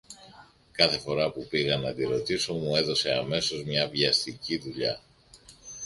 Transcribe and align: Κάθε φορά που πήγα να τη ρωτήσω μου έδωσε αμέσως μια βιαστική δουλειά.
Κάθε 0.71 0.97
φορά 0.99 1.31
που 1.31 1.45
πήγα 1.49 1.77
να 1.77 1.93
τη 1.93 2.03
ρωτήσω 2.03 2.53
μου 2.53 2.75
έδωσε 2.75 3.11
αμέσως 3.11 3.63
μια 3.63 3.87
βιαστική 3.87 4.57
δουλειά. 4.57 5.01